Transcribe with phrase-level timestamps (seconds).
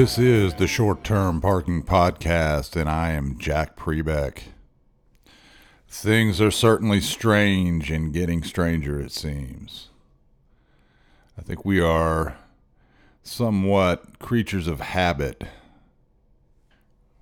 [0.00, 4.44] This is the Short Term Parking Podcast, and I am Jack Pribek.
[5.86, 9.90] Things are certainly strange and getting stranger, it seems.
[11.36, 12.38] I think we are
[13.22, 15.44] somewhat creatures of habit.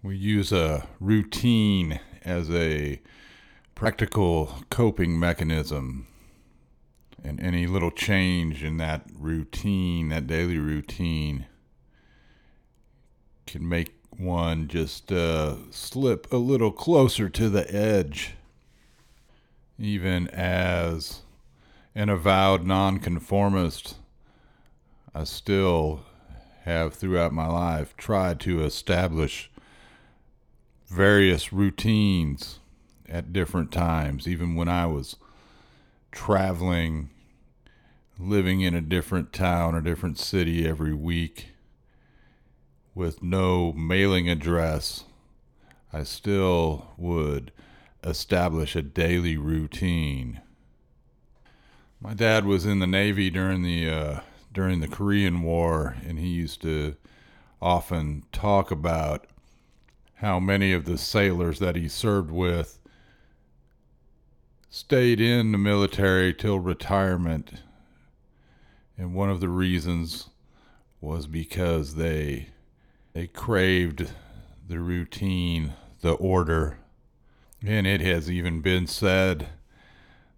[0.01, 3.01] We use a routine as a
[3.75, 6.07] practical coping mechanism.
[7.25, 11.47] And any little change in that routine, that daily routine,
[13.49, 18.35] can make one just uh, slip a little closer to the edge.
[19.79, 21.23] Even as
[21.95, 23.97] an avowed nonconformist,
[25.15, 26.03] I still
[26.65, 29.51] have throughout my life tried to establish
[30.87, 32.59] various routines
[33.09, 35.17] at different times, even when I was
[36.13, 37.09] traveling,
[38.19, 41.53] living in a different town or different city every week
[42.99, 45.05] with no mailing address,
[45.93, 47.53] I still would
[48.03, 50.41] establish a daily routine.
[52.01, 54.21] My dad was in the Navy during the uh,
[54.53, 56.97] during the Korean War, and he used to
[57.63, 59.29] often talk about
[60.15, 62.81] how many of the sailors that he served with
[64.71, 67.63] stayed in the military till retirement.
[68.97, 70.31] And one of the reasons
[71.01, 72.49] was because they
[73.13, 74.11] they craved
[74.69, 76.79] the routine, the order.
[77.67, 79.49] And it has even been said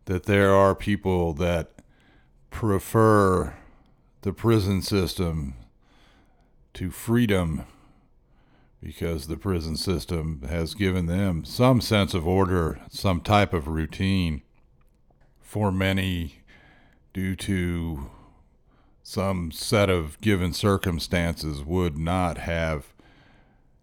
[0.06, 1.72] that there are people that
[2.50, 3.54] prefer
[4.22, 5.54] the prison system
[6.74, 7.64] to freedom
[8.82, 14.42] because the prison system has given them some sense of order, some type of routine.
[15.40, 16.42] For many,
[17.12, 18.10] due to
[19.10, 22.94] some set of given circumstances, would not have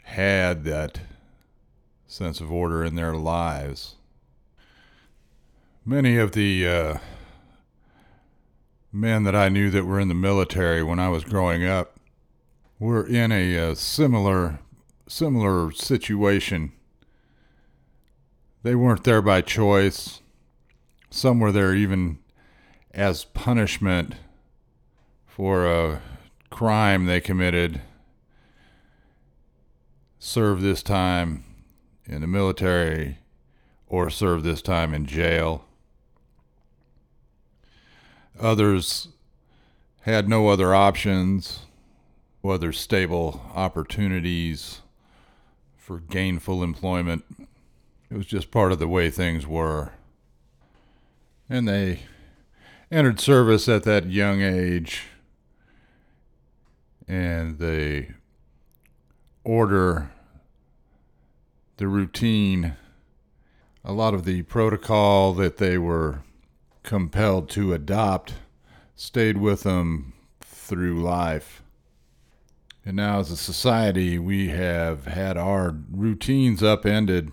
[0.04, 1.02] had that
[2.08, 3.96] sense of order in their lives.
[5.84, 6.98] Many of the uh,
[8.94, 12.00] men that I knew that were in the military when I was growing up
[12.80, 14.60] were in a, uh similar
[15.10, 16.72] similar situation.
[18.64, 20.22] They weren't there by choice.
[21.10, 22.20] Some were there even
[22.94, 24.16] as punishment
[25.38, 26.02] for a
[26.50, 27.80] crime they committed.
[30.18, 31.44] Serve this time
[32.08, 33.20] in the military
[33.86, 35.64] or serve this time in jail.
[38.40, 39.10] Others
[40.02, 41.60] had no other options,
[42.44, 44.82] other stable opportunities
[45.76, 47.24] for gainful employment.
[48.10, 49.92] It was just part of the way things were.
[51.48, 52.00] And they
[52.90, 55.04] entered service at that young age,
[57.08, 58.08] and the
[59.44, 60.12] order,
[61.78, 62.76] the routine,
[63.84, 66.22] a lot of the protocol that they were
[66.84, 68.34] compelled to adopt
[68.96, 71.62] stayed with them through life.
[72.86, 77.32] And now, as a society, we have had our routines upended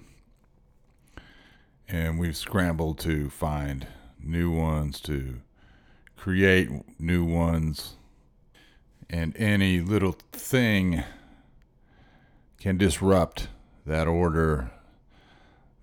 [1.89, 3.87] and we've scrambled to find
[4.21, 5.41] new ones, to
[6.17, 7.97] create new ones.
[9.11, 11.05] And any little thing
[12.59, 13.49] can disrupt
[13.87, 14.71] that order,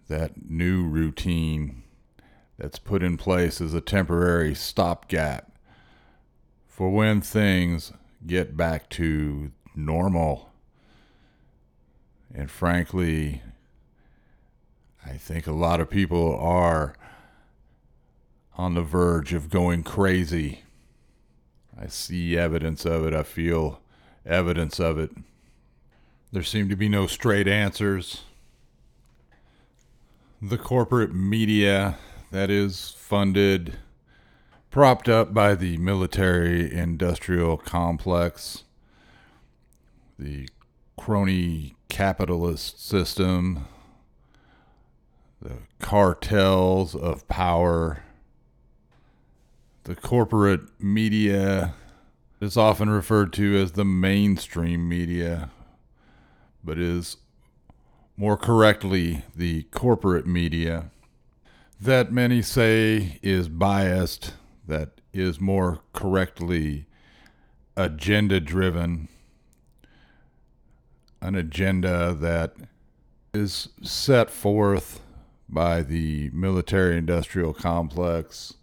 [0.07, 1.83] that new routine
[2.57, 5.51] that's put in place as a temporary stopgap
[6.67, 7.91] for when things
[8.25, 10.49] get back to normal.
[12.33, 13.41] And frankly,
[15.05, 16.95] I think a lot of people are
[18.57, 20.63] on the verge of going crazy.
[21.79, 23.13] I see evidence of it.
[23.13, 23.81] I feel
[24.25, 25.11] evidence of it.
[26.31, 28.21] There seem to be no straight answers.
[30.41, 31.97] The corporate media
[32.31, 33.77] that is funded,
[34.69, 38.63] propped up by the military industrial complex,
[40.17, 40.47] the
[40.97, 43.67] crony capitalist system,
[45.41, 48.03] the cartels of power,
[49.91, 51.73] the corporate media
[52.39, 55.49] is often referred to as the mainstream media,
[56.63, 57.17] but is
[58.15, 60.91] more correctly the corporate media.
[61.77, 64.31] That many say is biased,
[64.65, 66.85] that is more correctly
[67.75, 69.09] agenda driven,
[71.19, 72.55] an agenda that
[73.33, 75.01] is set forth
[75.49, 78.53] by the military industrial complex,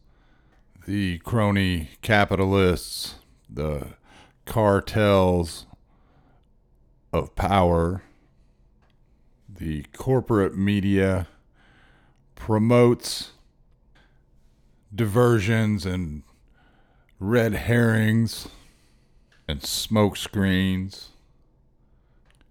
[0.89, 3.89] the crony capitalists, the
[4.47, 5.67] cartels
[7.13, 8.03] of power,
[9.47, 11.29] the corporate media
[12.35, 13.33] promotes
[14.95, 16.23] diversions and
[17.21, 18.49] red herrings
[19.47, 21.11] and smoke screens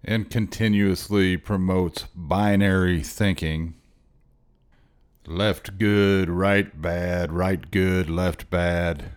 [0.04, 3.74] and continuously promotes binary thinking
[5.28, 9.12] left good, right bad, right good, left bad.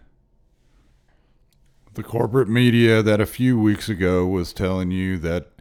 [1.93, 5.51] The corporate media that a few weeks ago was telling you that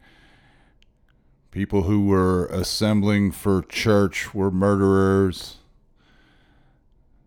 [1.51, 5.57] people who were assembling for church were murderers,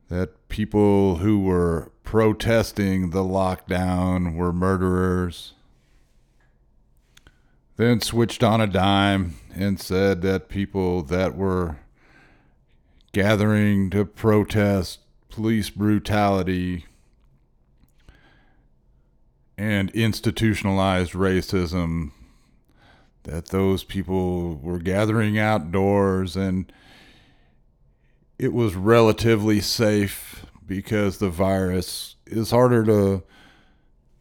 [0.10, 5.54] that people who were protesting the lockdown were murderers
[7.76, 11.78] then switched on a dime and said that people that were
[13.14, 15.00] gathering to protest
[15.30, 16.86] police brutality
[19.58, 22.12] and institutionalized racism
[23.24, 26.36] that those people were gathering outdoors.
[26.36, 26.72] And
[28.38, 33.24] it was relatively safe because the virus is harder to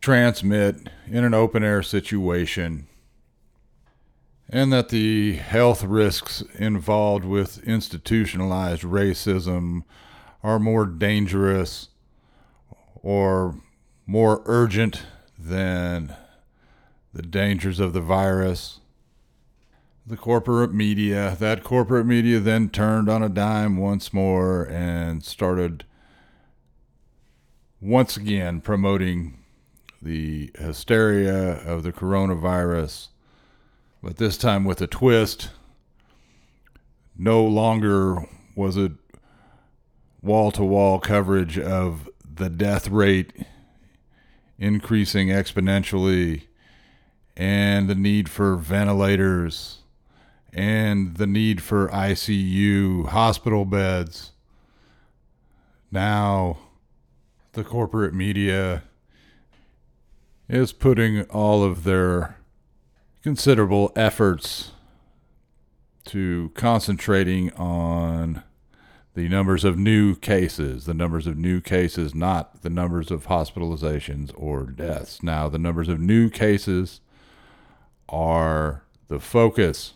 [0.00, 2.86] transmit in an open air situation
[4.54, 9.82] and that the health risks involved with institutionalized racism
[10.42, 11.88] are more dangerous
[12.96, 13.56] or
[14.06, 15.04] more urgent
[15.38, 16.14] than
[17.14, 18.80] the dangers of the virus.
[20.06, 25.84] The corporate media, that corporate media then turned on a dime once more and started
[27.80, 29.38] once again promoting
[30.02, 33.08] the hysteria of the coronavirus
[34.02, 35.50] but this time with a twist.
[37.16, 38.26] No longer
[38.56, 38.92] was it
[40.20, 43.32] wall to wall coverage of the death rate
[44.58, 46.42] increasing exponentially
[47.36, 49.78] and the need for ventilators
[50.52, 54.32] and the need for ICU hospital beds.
[55.90, 56.58] Now,
[57.52, 58.82] the corporate media
[60.48, 62.36] is putting all of their
[63.22, 64.72] considerable efforts
[66.04, 68.42] to concentrating on
[69.14, 74.32] the numbers of new cases, the numbers of new cases, not the numbers of hospitalizations
[74.34, 75.22] or deaths.
[75.22, 77.00] Now, the numbers of new cases
[78.08, 79.94] are the focus,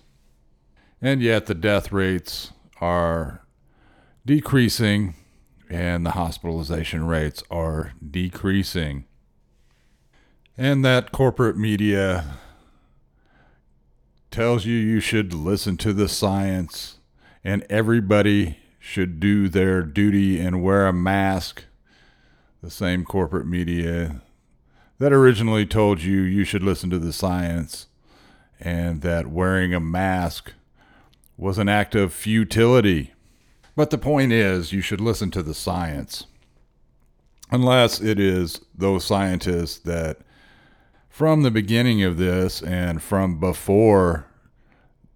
[1.00, 3.42] and yet the death rates are
[4.24, 5.14] decreasing
[5.68, 9.06] and the hospitalization rates are decreasing.
[10.56, 12.38] And that corporate media
[14.36, 16.98] tells you you should listen to the science
[17.42, 21.64] and everybody should do their duty and wear a mask.
[22.62, 24.20] The same corporate media
[24.98, 27.86] that originally told you you should listen to the science
[28.60, 30.52] and that wearing a mask
[31.38, 33.14] was an act of futility.
[33.74, 36.26] But the point is, you should listen to the science.
[37.50, 40.18] Unless it is those scientists that
[41.16, 44.26] from the beginning of this and from before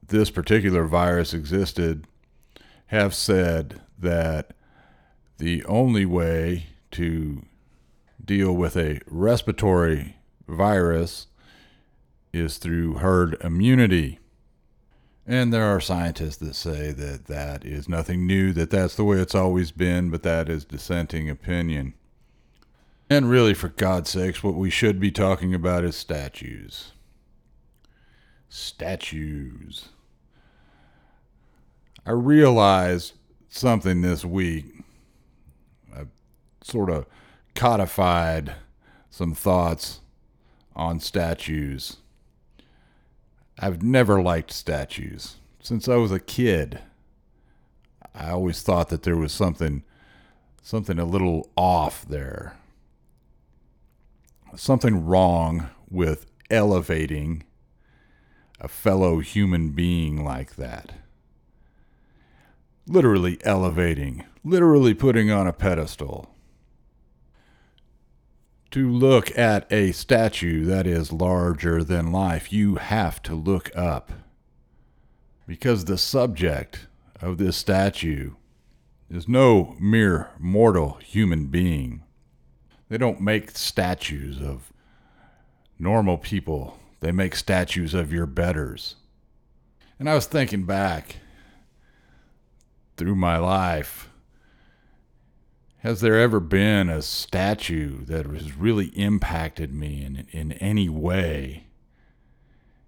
[0.07, 2.07] this particular virus existed
[2.87, 4.55] have said that
[5.37, 7.45] the only way to
[8.25, 10.17] deal with a respiratory
[10.49, 11.27] virus
[12.33, 14.19] is through herd immunity.
[15.27, 19.19] And there are scientists that say that that is nothing new, that that's the way
[19.19, 21.93] it's always been, but that is dissenting opinion.
[23.13, 26.93] And really, for God's sakes, what we should be talking about is statues.
[28.49, 29.89] Statues.
[32.07, 33.15] I realized
[33.49, 34.85] something this week.
[35.93, 36.05] I
[36.63, 37.07] sort of
[37.57, 38.55] codified
[39.11, 40.01] some thoughts
[40.77, 41.97] on statues.
[43.59, 45.39] I've never liked statues.
[45.61, 46.79] Since I was a kid,
[48.15, 49.83] I always thought that there was something
[50.63, 52.55] something a little off there
[54.57, 57.45] something wrong with elevating
[58.61, 60.93] a fellow human being like that.
[62.87, 66.35] Literally elevating, literally putting on a pedestal.
[68.73, 74.13] To look at a statue that is larger than life, you have to look up.
[75.47, 76.87] Because the subject
[77.21, 78.35] of this statue
[79.11, 82.05] is no mere mortal human being.
[82.91, 84.73] They don't make statues of
[85.79, 88.97] normal people They make statues of your betters.
[89.99, 91.17] And I was thinking back
[92.97, 94.11] through my life.
[95.79, 101.69] Has there ever been a statue that has really impacted me in, in any way?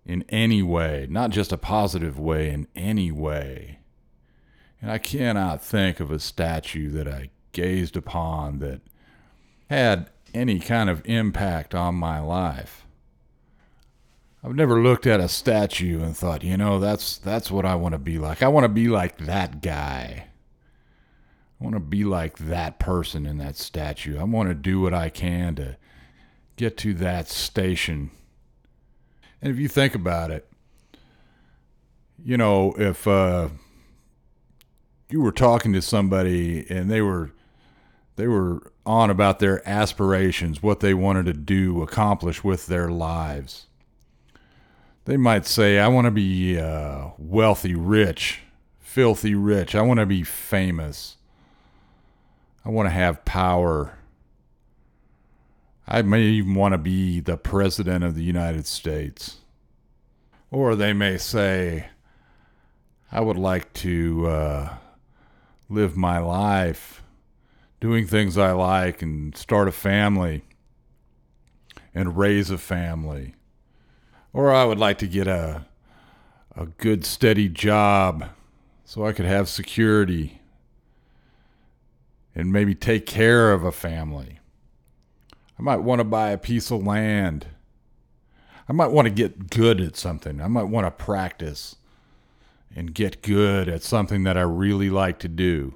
[0.04, 3.78] In any way, not just a positive way, in any way.
[4.82, 8.82] And I cannot think of a statue that I gazed upon that
[9.72, 12.86] had any kind of impact on my life.
[14.44, 17.92] I've never looked at a statue and thought, you know, that's that's what I want
[17.92, 18.42] to be like.
[18.42, 20.26] I want to be like that guy.
[21.60, 24.18] I want to be like that person in that statue.
[24.18, 25.76] I want to do what I can to
[26.56, 28.10] get to that station.
[29.40, 30.48] And if you think about it,
[32.24, 33.48] you know, if uh,
[35.08, 37.30] you were talking to somebody and they were
[38.16, 43.66] they were on about their aspirations, what they wanted to do, accomplish with their lives
[45.04, 48.40] they might say, I want to be uh, wealthy, rich,
[48.78, 49.74] filthy rich.
[49.74, 51.16] I want to be famous.
[52.64, 53.98] I want to have power.
[55.88, 59.38] I may even want to be the president of the United States.
[60.50, 61.86] Or they may say,
[63.10, 64.74] I would like to uh,
[65.68, 67.02] live my life
[67.82, 70.44] doing things I like and start a family
[71.92, 73.34] and raise a family
[74.32, 75.66] or I would like to get a
[76.54, 78.28] a good steady job
[78.84, 80.40] so I could have security
[82.36, 84.38] and maybe take care of a family.
[85.58, 87.48] I might want to buy a piece of land.
[88.68, 90.40] I might want to get good at something.
[90.40, 91.74] I might want to practice
[92.76, 95.74] and get good at something that I really like to do.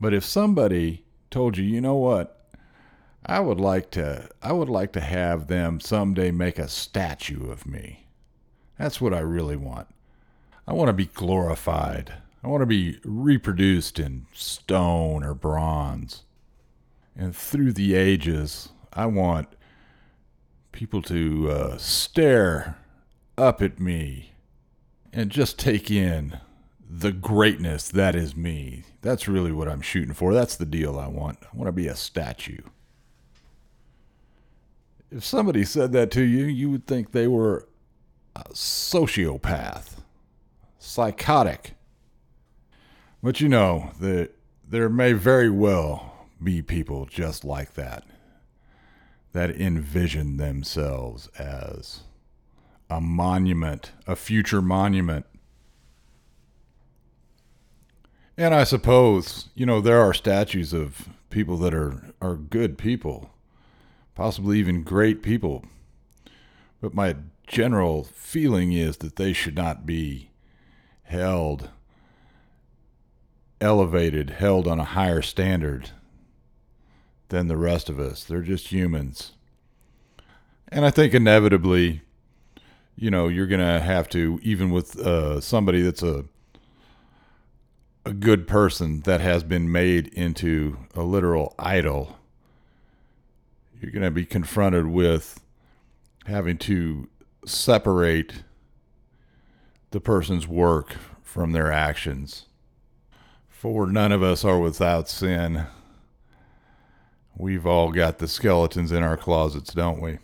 [0.00, 2.34] But if somebody told you, you know what?
[3.24, 7.66] I would like to I would like to have them someday make a statue of
[7.66, 8.06] me.
[8.78, 9.88] That's what I really want.
[10.66, 12.14] I want to be glorified.
[12.42, 16.22] I want to be reproduced in stone or bronze.
[17.16, 19.48] And through the ages, I want
[20.70, 22.76] people to uh, stare
[23.36, 24.32] up at me
[25.12, 26.38] and just take in
[26.88, 28.84] the greatness that is me.
[29.02, 30.32] That's really what I'm shooting for.
[30.32, 31.38] That's the deal I want.
[31.42, 32.62] I want to be a statue
[35.10, 37.66] if somebody said that to you, you would think they were
[38.36, 40.00] a sociopath,
[40.78, 41.74] psychotic.
[43.22, 44.32] But you know that
[44.66, 48.04] there may very well be people just like that
[49.32, 52.00] that envision themselves as
[52.88, 55.26] a monument, a future monument.
[58.38, 63.30] And I suppose, you know, there are statues of people that are, are good people
[64.18, 65.64] possibly even great people.
[66.80, 67.14] But my
[67.46, 70.30] general feeling is that they should not be
[71.04, 71.70] held
[73.60, 75.90] elevated, held on a higher standard
[77.28, 78.24] than the rest of us.
[78.24, 79.34] They're just humans.
[80.66, 82.02] And I think inevitably,
[82.96, 86.24] you know, you're going to have to, even with uh, somebody that's a
[88.04, 92.18] a good person that has been made into a literal idol
[93.80, 95.40] you're going to be confronted with
[96.26, 97.08] having to
[97.44, 98.42] separate
[99.90, 102.46] the person's work from their actions.
[103.48, 105.66] For none of us are without sin.
[107.36, 110.18] We've all got the skeletons in our closets, don't we?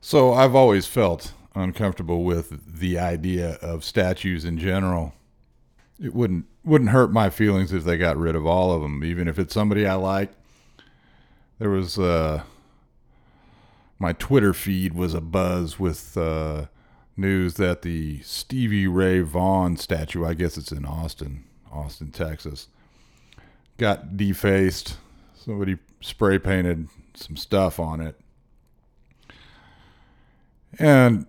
[0.00, 5.14] So I've always felt uncomfortable with the idea of statues in general.
[6.00, 9.26] It wouldn't wouldn't hurt my feelings if they got rid of all of them, even
[9.26, 10.30] if it's somebody I like
[11.58, 12.42] there was uh,
[13.98, 16.66] my Twitter feed was a buzz with uh,
[17.16, 22.68] news that the Stevie Ray Vaughan statue, I guess it's in Austin, Austin, Texas,
[23.76, 24.96] got defaced.
[25.34, 28.18] Somebody spray painted some stuff on it.
[30.78, 31.26] And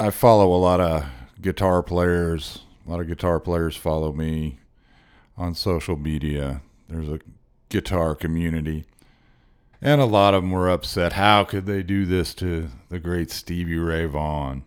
[0.00, 1.06] I follow a lot of
[1.40, 2.60] guitar players.
[2.86, 4.60] A lot of guitar players follow me
[5.36, 6.62] on social media.
[6.88, 7.18] There's a
[7.68, 8.84] guitar community.
[9.82, 11.14] And a lot of them were upset.
[11.14, 14.64] How could they do this to the great Stevie Ray Vaughan?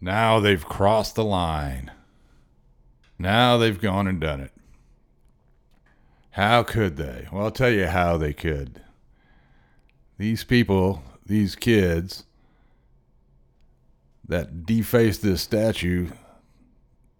[0.00, 1.92] Now they've crossed the line.
[3.18, 4.52] Now they've gone and done it.
[6.32, 7.28] How could they?
[7.30, 8.82] Well, I'll tell you how they could.
[10.18, 12.24] These people, these kids
[14.26, 16.08] that deface this statue,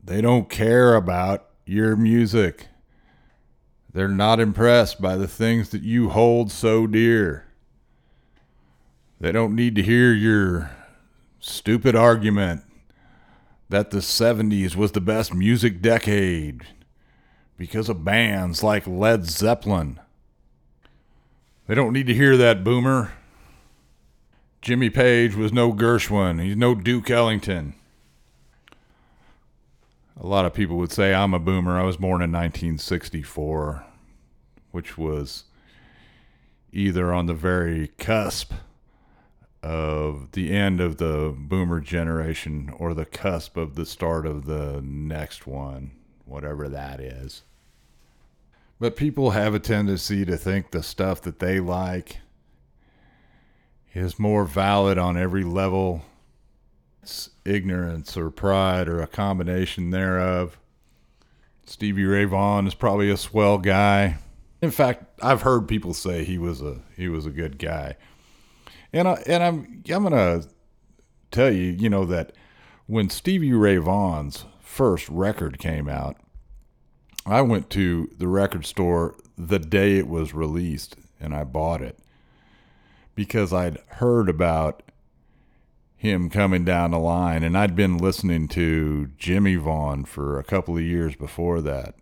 [0.03, 2.69] they don't care about your music.
[3.93, 7.47] They're not impressed by the things that you hold so dear.
[9.21, 10.71] They don't need to hear your
[11.39, 12.63] stupid argument
[13.69, 16.63] that the 70s was the best music decade
[17.57, 20.01] because of bands like Led Zeppelin.
[21.67, 23.13] They don't need to hear that, boomer.
[24.63, 26.41] Jimmy Page was no Gershwin.
[26.41, 27.75] He's no Duke Ellington.
[30.17, 31.81] A lot of people would say I'm a boomer.
[31.81, 33.85] I was born in 1964,
[34.71, 35.45] which was
[36.73, 38.53] either on the very cusp
[39.65, 44.81] of the end of the boomer generation or the cusp of the start of the
[44.81, 45.91] next one,
[46.25, 47.43] whatever that is.
[48.79, 52.19] But people have a tendency to think the stuff that they like
[53.95, 56.03] is more valid on every level.
[57.03, 60.59] It's ignorance or pride or a combination thereof.
[61.65, 64.19] Stevie Ray Vaughan is probably a swell guy.
[64.61, 67.97] In fact, I've heard people say he was a he was a good guy.
[68.93, 70.45] And I, and I'm I'm gonna
[71.31, 72.33] tell you, you know that
[72.87, 76.17] when Stevie Ray Vaughan's first record came out,
[77.27, 81.99] I went to the record store the day it was released and I bought it
[83.15, 84.83] because I'd heard about
[85.97, 90.77] him coming down the line and I'd been listening to Jimmy Vaughan for a couple
[90.77, 91.95] of years before that.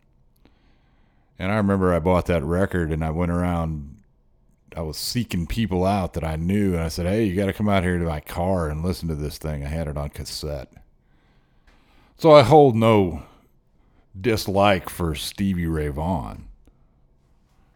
[1.39, 4.01] And I remember I bought that record and I went around
[4.77, 7.53] I was seeking people out that I knew, and I said, "Hey, you got to
[7.53, 10.11] come out here to my car and listen to this thing." I had it on
[10.11, 10.73] cassette,
[12.17, 13.25] so I hold no
[14.19, 16.47] dislike for Stevie Ray Vaughan.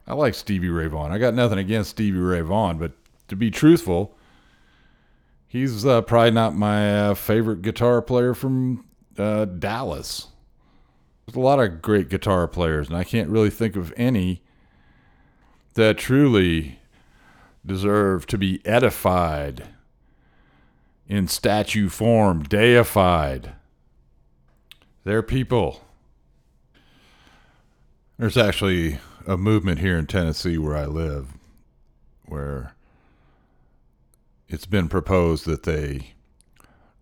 [0.07, 1.13] I like Stevie Ray Vaughan.
[1.13, 2.93] I got nothing against Stevie Ray Vaughan, but
[3.29, 4.17] to be truthful,
[5.47, 8.85] he's uh, probably not my uh, favorite guitar player from
[9.19, 10.29] uh, Dallas.
[11.27, 14.43] There's a lot of great guitar players, and I can't really think of any
[15.75, 16.79] that truly
[17.65, 19.69] deserve to be edified
[21.09, 23.53] in statue form, deified.
[25.05, 25.83] They're people.
[28.19, 31.35] There's actually a movement here in Tennessee where I live
[32.27, 32.74] where
[34.49, 36.15] it's been proposed that they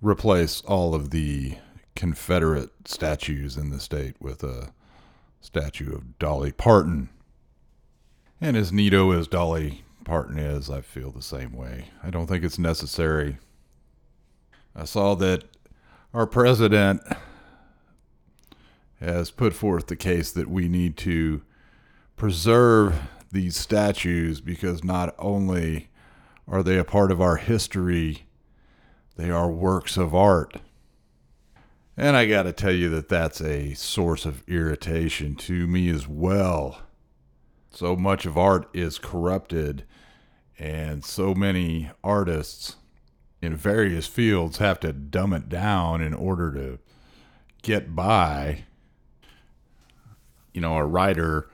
[0.01, 1.57] replace all of the
[1.95, 4.73] Confederate statues in the state with a
[5.41, 7.11] statue of Dolly Parton.
[8.41, 11.89] And as neato as Dolly Parton is, I feel the same way.
[12.03, 13.39] I don't think it's necessary.
[14.75, 15.45] I saw that
[16.15, 17.03] our president
[19.01, 21.43] has put forth the case that we need to
[22.17, 23.01] preserve
[23.31, 25.89] these statues because not only
[26.49, 28.27] are they a part of our history,
[29.17, 30.57] they are works of art.
[31.97, 36.09] And I got to tell you that that's a source of irritation to me as
[36.09, 36.81] well.
[37.71, 39.85] So much of art is corrupted,
[40.59, 42.77] and so many artists
[43.41, 46.79] in various fields have to dumb it down in order to
[47.63, 48.65] get by.
[50.53, 51.51] You know, a writer,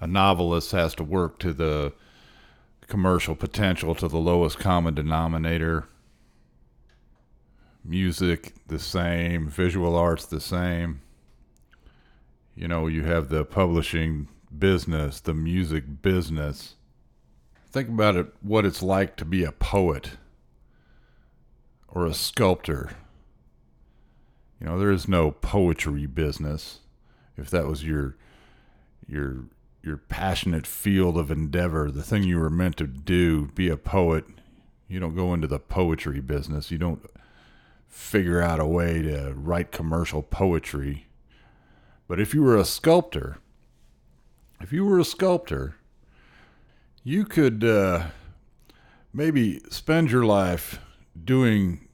[0.00, 1.92] a novelist has to work to the
[2.88, 5.86] commercial potential to the lowest common denominator.
[7.84, 9.48] Music, the same.
[9.48, 11.00] Visual arts, the same.
[12.56, 16.74] You know, you have the publishing business, the music business.
[17.70, 20.12] Think about it what it's like to be a poet
[21.86, 22.90] or a sculptor.
[24.60, 26.80] You know, there is no poetry business.
[27.36, 28.16] If that was your
[29.06, 29.44] your
[29.88, 34.24] your passionate field of endeavor, the thing you were meant to do, be a poet,
[34.86, 36.70] you don't go into the poetry business.
[36.70, 37.04] You don't
[37.88, 41.06] figure out a way to write commercial poetry.
[42.06, 43.38] But if you were a sculptor,
[44.60, 45.76] if you were a sculptor,
[47.04, 48.06] you could uh,
[49.12, 50.80] maybe spend your life
[51.22, 51.88] doing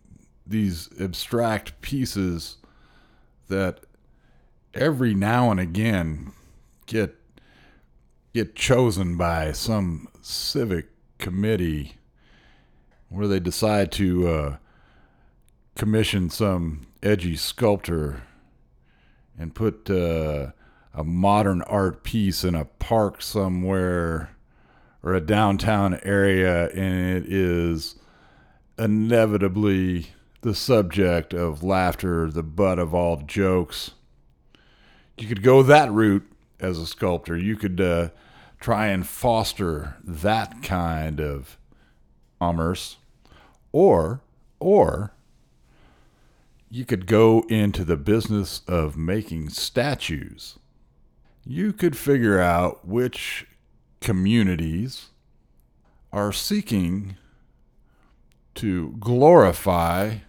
[0.46, 2.58] these abstract pieces
[3.48, 3.80] that
[4.72, 6.32] every now and again
[6.86, 7.16] get
[8.34, 11.94] get chosen by some civic committee
[13.08, 14.56] where they decide to uh,
[15.76, 18.24] commission some edgy sculptor
[19.38, 20.50] and put uh,
[20.92, 24.34] a modern art piece in a park somewhere
[25.04, 27.94] or a downtown area and it is
[28.76, 30.08] inevitably
[30.40, 33.92] the subject of laughter, the butt of all jokes.
[35.16, 37.36] You could go that route as a sculptor.
[37.36, 38.08] You could uh,
[38.64, 41.58] try and foster that kind of
[42.40, 42.96] commerce,
[43.72, 44.22] or
[44.58, 45.12] or
[46.70, 50.58] you could go into the business of making statues.
[51.44, 53.46] You could figure out which
[54.00, 55.10] communities
[56.10, 57.18] are seeking
[58.54, 60.20] to glorify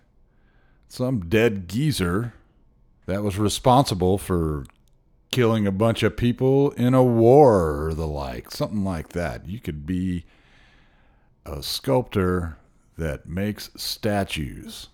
[0.89, 2.33] some dead geezer
[3.05, 4.65] that was responsible for
[5.31, 9.47] killing a bunch of people in a war or the like, something like that.
[9.47, 10.25] You could be
[11.45, 12.57] a sculptor
[12.97, 14.87] that makes statues.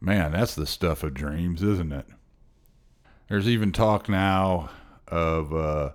[0.00, 2.06] Man, that's the stuff of dreams, isn't it?
[3.28, 4.70] There's even talk now
[5.08, 5.90] of uh,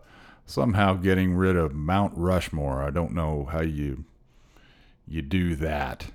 [0.45, 2.81] somehow getting rid of Mount Rushmore.
[2.81, 4.05] I don't know how you
[5.07, 6.07] you do that.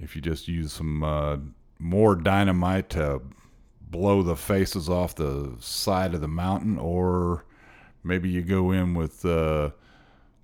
[0.00, 1.36] If you just use some uh,
[1.78, 3.22] more dynamite to
[3.86, 7.44] blow the faces off the side of the mountain, or
[8.02, 9.70] maybe you go in with uh,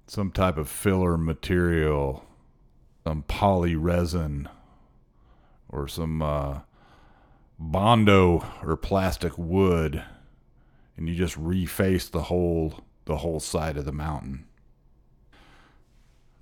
[0.07, 2.25] some type of filler material,
[3.05, 4.49] some poly resin,
[5.69, 6.61] or some uh,
[7.59, 10.05] bondo or plastic wood,
[10.97, 14.47] and you just reface the whole the whole side of the mountain.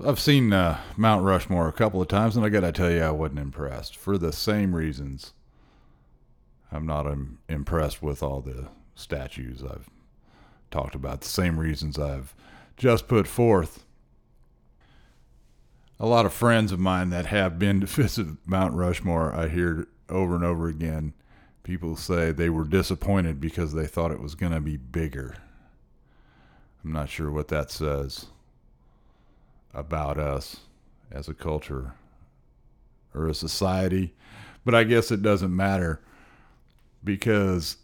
[0.04, 3.02] I've seen uh, Mount Rushmore a couple of times, and I got to tell you,
[3.02, 5.34] I wasn't impressed for the same reasons.
[6.72, 9.90] I'm not um, impressed with all the statues I've
[10.70, 12.34] talked about, the same reasons I've
[12.76, 13.84] just put forth.
[15.98, 19.88] A lot of friends of mine that have been to visit Mount Rushmore, I hear
[20.08, 21.12] over and over again
[21.62, 25.36] people say they were disappointed because they thought it was going to be bigger.
[26.84, 28.26] I'm not sure what that says
[29.74, 30.60] about us
[31.12, 31.94] as a culture
[33.14, 34.14] or a society,
[34.64, 36.00] but I guess it doesn't matter
[37.02, 37.76] because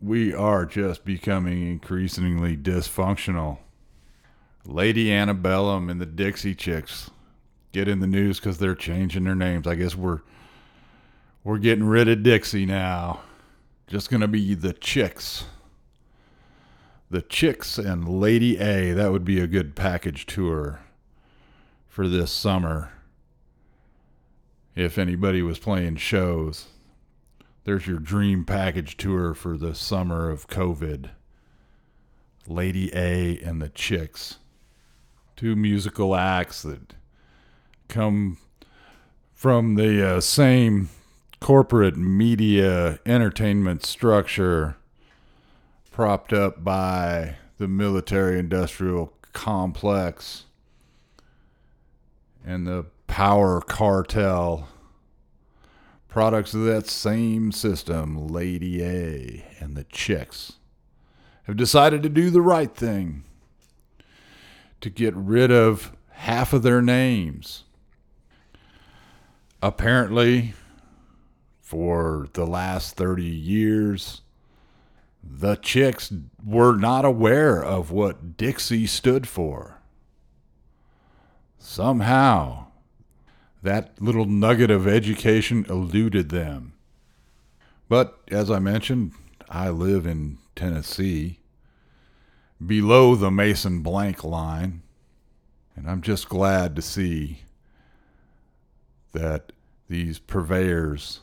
[0.00, 3.58] we are just becoming increasingly dysfunctional.
[4.64, 7.10] Lady Antebellum and the Dixie Chicks
[7.72, 9.66] get in the news because they're changing their names.
[9.66, 10.20] I guess we're
[11.42, 13.20] we're getting rid of Dixie now.
[13.86, 15.44] Just gonna be the Chicks.
[17.10, 18.92] The Chicks and Lady A.
[18.92, 20.80] That would be a good package tour
[21.88, 22.92] for this summer.
[24.76, 26.66] If anybody was playing shows,
[27.64, 31.10] there's your dream package tour for the summer of COVID.
[32.46, 34.38] Lady A and the Chicks.
[35.36, 36.94] Two musical acts that
[37.88, 38.38] come
[39.32, 40.90] from the uh, same
[41.40, 44.76] corporate media entertainment structure
[45.90, 50.44] propped up by the military industrial complex
[52.44, 54.68] and the power cartel
[56.10, 60.54] products of that same system lady a and the chicks
[61.44, 63.24] have decided to do the right thing
[64.80, 67.64] to get rid of half of their names
[69.62, 70.52] apparently
[71.60, 74.20] for the last 30 years
[75.22, 76.12] the chicks
[76.44, 79.78] were not aware of what Dixie stood for.
[81.58, 82.66] Somehow,
[83.62, 86.72] that little nugget of education eluded them.
[87.88, 89.12] But as I mentioned,
[89.48, 91.40] I live in Tennessee,
[92.64, 94.82] below the Mason blank line,
[95.74, 97.40] and I'm just glad to see
[99.12, 99.52] that
[99.88, 101.20] these purveyors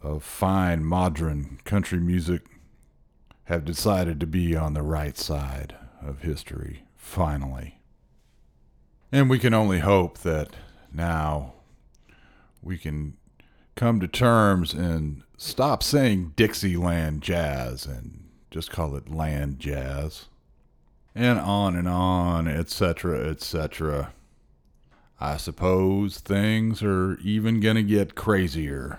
[0.00, 2.42] of fine modern country music
[3.44, 7.80] have decided to be on the right side of history, finally.
[9.12, 10.48] And we can only hope that
[10.94, 11.54] now
[12.62, 13.16] we can
[13.74, 20.26] come to terms and stop saying Dixieland jazz and just call it land jazz.
[21.14, 24.12] And on and on, etc., etc.
[25.20, 28.98] I suppose things are even going to get crazier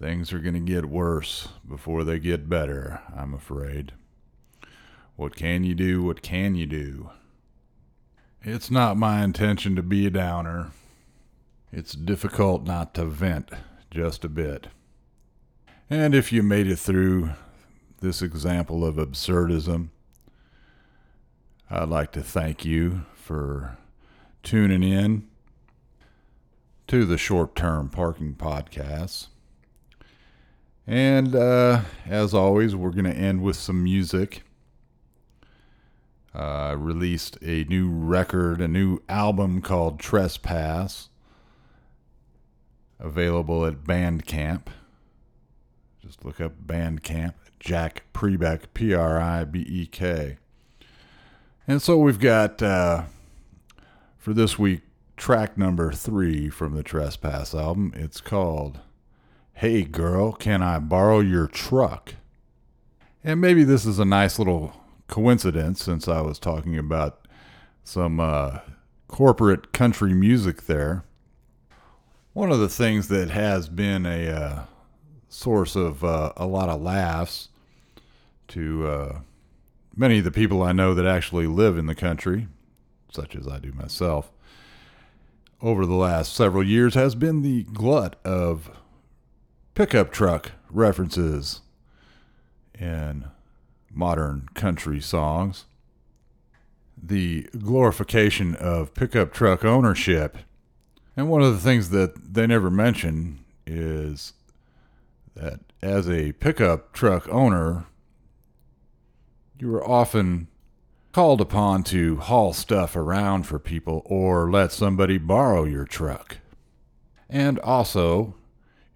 [0.00, 3.92] Things are going to get worse before they get better, I'm afraid.
[5.16, 6.02] What can you do?
[6.02, 7.10] What can you do?
[8.42, 10.70] It's not my intention to be a downer.
[11.70, 13.50] It's difficult not to vent
[13.90, 14.68] just a bit.
[15.90, 17.30] And if you made it through
[18.00, 19.88] this example of absurdism,
[21.70, 23.76] I'd like to thank you for
[24.42, 25.28] tuning in
[26.86, 29.26] to the short term parking podcasts.
[30.86, 34.44] And uh, as always, we're going to end with some music.
[36.32, 41.08] Uh, released a new record, a new album called Trespass,
[43.00, 44.68] available at Bandcamp.
[46.00, 50.38] Just look up Bandcamp, Jack Pribek, P R I B E K.
[51.66, 53.04] And so we've got, uh,
[54.16, 54.82] for this week,
[55.16, 57.92] track number three from the Trespass album.
[57.96, 58.78] It's called
[59.54, 62.14] Hey girl, can I borrow your truck?
[63.22, 64.79] And maybe this is a nice little
[65.10, 67.26] coincidence since I was talking about
[67.84, 68.60] some uh,
[69.08, 71.04] corporate country music there.
[72.32, 74.62] One of the things that has been a uh,
[75.28, 77.48] source of uh, a lot of laughs
[78.48, 79.18] to uh,
[79.96, 82.46] many of the people I know that actually live in the country,
[83.12, 84.30] such as I do myself,
[85.60, 88.70] over the last several years has been the glut of
[89.74, 91.62] pickup truck references
[92.78, 93.26] in
[93.90, 95.66] modern country songs.
[97.02, 100.38] The glorification of pickup truck ownership.
[101.16, 104.34] And one of the things that they never mention is
[105.34, 107.86] that as a pickup truck owner,
[109.58, 110.48] you are often
[111.12, 116.38] called upon to haul stuff around for people or let somebody borrow your truck.
[117.28, 118.34] And also,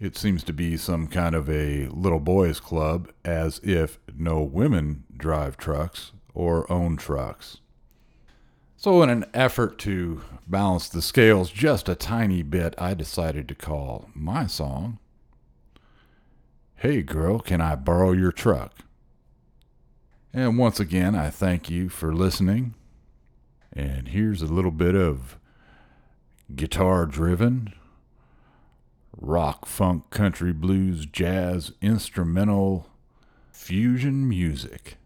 [0.05, 5.05] it seems to be some kind of a little boys club, as if no women
[5.17, 7.59] drive trucks or own trucks.
[8.77, 13.55] So, in an effort to balance the scales just a tiny bit, I decided to
[13.55, 14.99] call my song,
[16.77, 18.75] Hey Girl, Can I Borrow Your Truck?
[20.35, 22.75] And once again, I thank you for listening.
[23.73, 25.39] And here's a little bit of
[26.55, 27.73] guitar driven,
[29.21, 32.87] rock, funk, country, blues, jazz, instrumental,
[33.53, 34.97] fusion music.